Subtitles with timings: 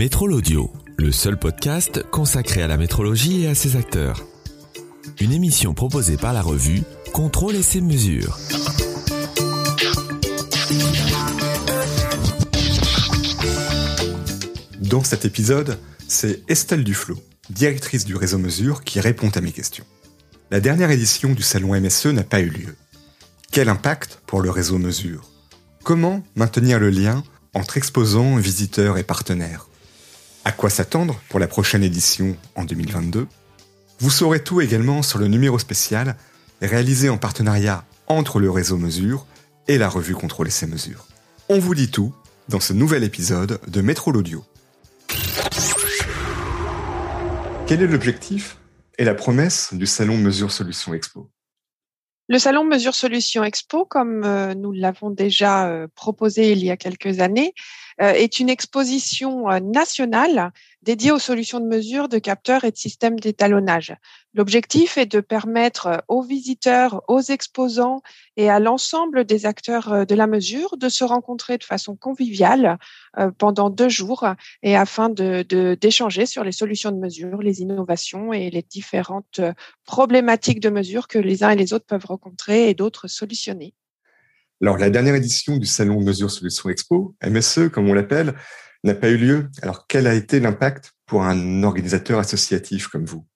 [0.00, 4.24] Métrol Audio, le seul podcast consacré à la métrologie et à ses acteurs.
[5.20, 8.38] Une émission proposée par la revue Contrôle et ses mesures.
[14.80, 17.18] Dans cet épisode, c'est Estelle Duflo,
[17.50, 19.84] directrice du réseau Mesure, qui répond à mes questions.
[20.50, 22.74] La dernière édition du salon MSE n'a pas eu lieu.
[23.52, 25.28] Quel impact pour le réseau Mesure?
[25.84, 29.66] Comment maintenir le lien entre exposants, visiteurs et partenaires?
[30.44, 33.26] À quoi s'attendre pour la prochaine édition en 2022
[33.98, 36.16] Vous saurez tout également sur le numéro spécial
[36.62, 39.26] réalisé en partenariat entre le réseau Mesure
[39.68, 41.06] et la revue Contrôler ses mesures.
[41.50, 42.14] On vous dit tout
[42.48, 44.42] dans ce nouvel épisode de Métro l'Audio.
[47.66, 48.56] Quel est l'objectif
[48.96, 51.30] et la promesse du salon Mesure Solutions Expo?
[52.30, 56.76] Le salon Mesure Solutions Expo, comme euh, nous l'avons déjà euh, proposé il y a
[56.76, 57.54] quelques années,
[58.00, 63.94] est une exposition nationale dédiée aux solutions de mesure de capteurs et de systèmes d'étalonnage.
[64.32, 68.00] L'objectif est de permettre aux visiteurs, aux exposants
[68.36, 72.78] et à l'ensemble des acteurs de la mesure de se rencontrer de façon conviviale
[73.36, 74.26] pendant deux jours
[74.62, 75.42] et afin de,
[75.74, 79.40] d'échanger sur les solutions de mesure, les innovations et les différentes
[79.84, 83.74] problématiques de mesure que les uns et les autres peuvent rencontrer et d'autres solutionner.
[84.62, 88.34] Alors, la dernière édition du Salon Mesure Solutions Expo, MSE, comme on l'appelle,
[88.84, 89.48] n'a pas eu lieu.
[89.62, 93.26] Alors, quel a été l'impact pour un organisateur associatif comme vous?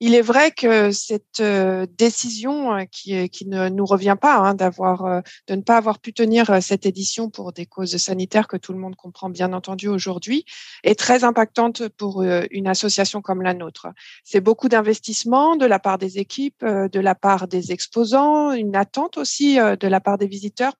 [0.00, 4.54] Il est vrai que cette euh, décision euh, qui, qui ne nous revient pas hein,
[4.54, 8.58] d'avoir euh, de ne pas avoir pu tenir cette édition pour des causes sanitaires que
[8.58, 10.44] tout le monde comprend bien entendu aujourd'hui
[10.82, 13.88] est très impactante pour une association comme la nôtre.
[14.24, 19.16] C'est beaucoup d'investissement de la part des équipes, de la part des exposants, une attente
[19.16, 20.74] aussi de la part des visiteurs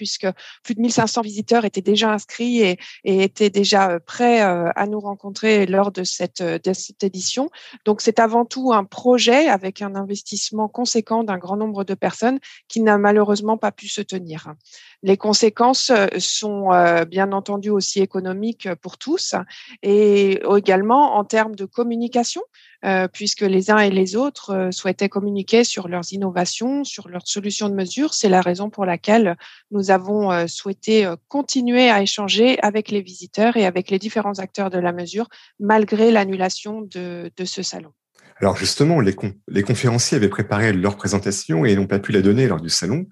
[0.00, 0.26] puisque
[0.62, 4.98] plus de 1500 visiteurs étaient déjà inscrits et, étaient déjà euh, prêts euh, à nous
[4.98, 7.50] rencontrer lors euh, de cette édition.
[7.84, 12.38] Donc, c'est avant tout un projet avec un investissement conséquent d'un grand nombre de personnes
[12.66, 14.54] qui n'a malheureusement pas pu se tenir.
[15.02, 16.68] Les conséquences sont
[17.08, 19.34] bien entendu aussi économiques pour tous
[19.82, 22.42] et également en termes de communication
[22.86, 27.28] euh, puisque les uns et les autres euh, souhaitaient communiquer sur leurs innovations, sur leurs
[27.28, 28.14] solutions de mesure.
[28.14, 29.36] C'est la raison pour laquelle
[29.70, 34.70] nous avons euh, souhaité continuer à échanger avec les visiteurs et avec les différents acteurs
[34.70, 35.28] de la mesure,
[35.58, 37.92] malgré l'annulation de, de, ce salon.
[38.40, 39.14] Alors justement, les,
[39.48, 43.04] les conférenciers avaient préparé leur présentation et n'ont pas pu la donner lors du salon.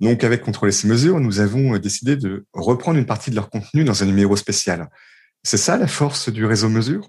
[0.00, 3.84] Donc, avec Contrôler ces mesures, nous avons décidé de reprendre une partie de leur contenu
[3.84, 4.88] dans un numéro spécial.
[5.42, 7.08] C'est ça la force du réseau mesure?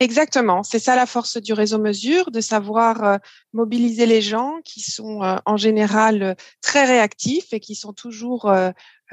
[0.00, 3.16] Exactement, c'est ça la force du réseau mesure, de savoir euh,
[3.52, 8.52] mobiliser les gens qui sont euh, en général euh, très réactifs et qui sont toujours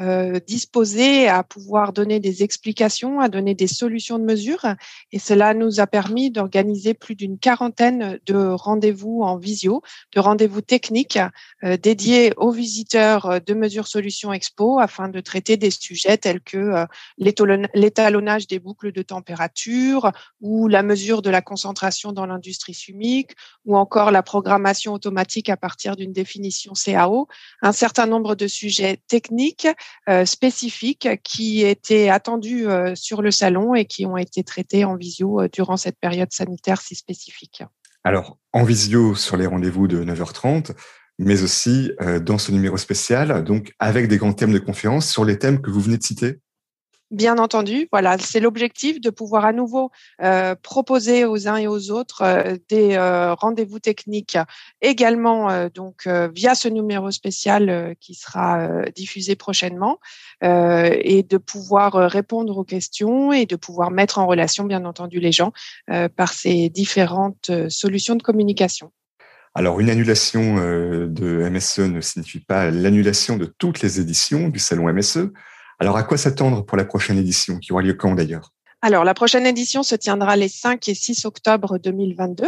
[0.02, 4.66] euh, disposés à pouvoir donner des explications, à donner des solutions de mesure.
[5.12, 9.84] Et cela nous a permis d'organiser plus d'une quarantaine de rendez-vous en visio,
[10.16, 11.20] de rendez-vous techniques
[11.64, 16.58] euh, dédiés aux visiteurs de Mesure Solutions Expo afin de traiter des sujets tels que
[16.58, 16.86] euh,
[17.18, 23.32] l'étalonnage des boucles de température ou la mesure de la concentration dans l'industrie chimique
[23.66, 27.28] ou encore la programmation automatique à partir d'une définition CAO.
[27.62, 29.68] Un certain nombre de sujets techniques
[30.26, 35.42] spécifiques qui étaient attendus euh, sur le salon et qui ont été traités en visio
[35.42, 37.64] euh, durant cette période sanitaire si spécifique.
[38.04, 40.72] Alors, en visio sur les rendez-vous de 9h30,
[41.20, 41.92] mais aussi
[42.24, 45.70] dans ce numéro spécial, donc avec des grands thèmes de conférence sur les thèmes que
[45.70, 46.40] vous venez de citer
[47.12, 49.92] Bien entendu, voilà, c'est l'objectif de pouvoir à nouveau
[50.22, 54.38] euh, proposer aux uns et aux autres euh, des euh, rendez-vous techniques
[54.82, 60.00] également donc via ce numéro spécial qui sera diffusé prochainement
[60.42, 65.32] et de pouvoir répondre aux questions et de pouvoir mettre en relation bien entendu les
[65.32, 65.52] gens
[66.16, 68.92] par ces différentes solutions de communication.
[69.54, 74.92] Alors, une annulation de MSE ne signifie pas l'annulation de toutes les éditions du salon
[74.92, 75.32] MSE.
[75.82, 78.54] Alors, à quoi s'attendre pour la prochaine édition, qui aura lieu quand d'ailleurs?
[78.84, 82.46] Alors, la prochaine édition se tiendra les 5 et 6 octobre 2022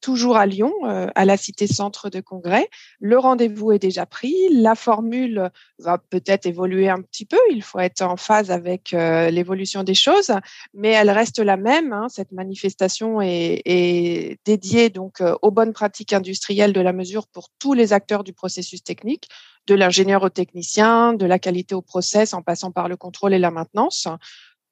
[0.00, 2.68] toujours à Lyon, euh, à la Cité Centre de Congrès.
[3.00, 4.34] Le rendez-vous est déjà pris.
[4.50, 7.38] La formule va peut-être évoluer un petit peu.
[7.50, 10.32] Il faut être en phase avec euh, l'évolution des choses,
[10.74, 11.92] mais elle reste la même.
[11.92, 12.06] Hein.
[12.08, 17.72] Cette manifestation est, dédiée donc euh, aux bonnes pratiques industrielles de la mesure pour tous
[17.72, 19.28] les acteurs du processus technique,
[19.66, 23.38] de l'ingénieur au technicien, de la qualité au process en passant par le contrôle et
[23.38, 24.08] la maintenance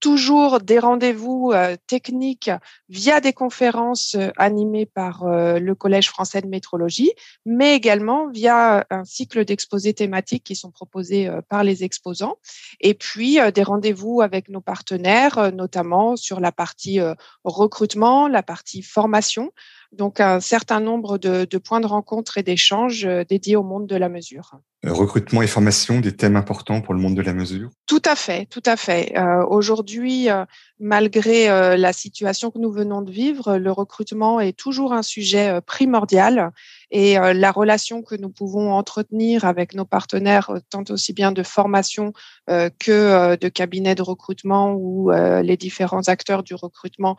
[0.05, 2.51] toujours des rendez-vous euh, techniques
[2.91, 7.11] via des conférences euh, animées par euh, le Collège français de métrologie,
[7.47, 12.37] mais également via un cycle d'exposés thématiques qui sont proposés par les exposants,
[12.83, 17.01] et puis des rendez-vous avec nos partenaires, notamment sur la partie
[17.45, 19.53] recrutement, la partie formation,
[19.97, 23.97] donc un certain nombre de, de points de rencontre et d'échanges dédiés au monde de
[23.97, 24.59] la mesure.
[24.87, 27.71] Recrutement et formation, des thèmes importants pour le monde de la mesure?
[27.87, 29.17] Tout à fait, tout à fait.
[29.17, 30.45] Euh, Aujourd'hui, euh,
[30.79, 35.49] malgré euh, la situation que nous venons de vivre, le recrutement est toujours un sujet
[35.49, 36.51] euh, primordial
[36.95, 41.43] et euh, la relation que nous pouvons entretenir avec nos partenaires, tant aussi bien de
[41.43, 42.13] formation
[42.47, 47.17] que de cabinets de recrutement ou les différents acteurs du recrutement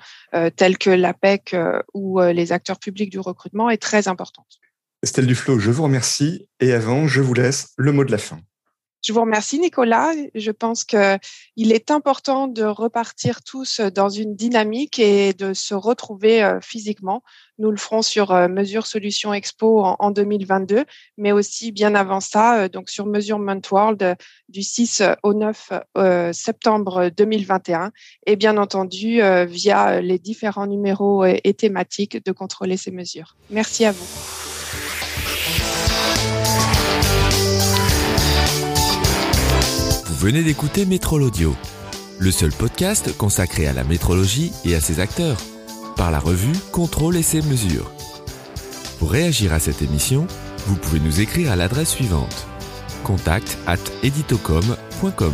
[0.55, 1.55] tels que l'APEC
[1.93, 4.59] ou les acteurs publics du recrutement, est très importante.
[5.03, 6.47] Estelle Duflo, je vous remercie.
[6.59, 8.39] Et avant, je vous laisse le mot de la fin.
[9.05, 10.13] Je vous remercie, Nicolas.
[10.33, 16.43] Je pense qu'il est important de repartir tous dans une dynamique et de se retrouver
[16.43, 17.21] euh, physiquement.
[17.59, 20.85] Nous le ferons sur euh, Mesure Solutions Expo en 2022,
[21.19, 24.15] mais aussi bien avant ça, euh, donc sur Mesurement World
[24.49, 25.71] du 6 au 9
[26.33, 27.91] septembre 2021,
[28.25, 33.35] et bien entendu via les différents numéros et thématiques de contrôler ces mesures.
[33.51, 34.44] Merci à vous.
[40.25, 41.55] Venez d'écouter Métrol Audio,
[42.17, 45.37] le seul podcast consacré à la métrologie et à ses acteurs,
[45.97, 47.91] par la revue Contrôle et ses mesures.
[48.97, 50.25] Pour réagir à cette émission,
[50.65, 52.47] vous pouvez nous écrire à l'adresse suivante
[53.03, 55.33] contact at editocom.com.